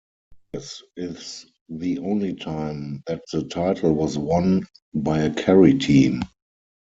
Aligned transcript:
This 0.51 0.81
is 0.97 1.45
the 1.69 1.99
only 1.99 2.33
time 2.33 3.03
that 3.05 3.21
the 3.31 3.43
title 3.43 3.93
was 3.93 4.17
won 4.17 4.65
by 4.95 5.19
a 5.19 5.31
Kerry 5.31 5.77
team. 5.77 6.23